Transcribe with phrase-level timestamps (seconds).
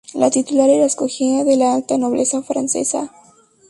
[0.15, 3.11] La titular era escogida de la alta nobleza francesa.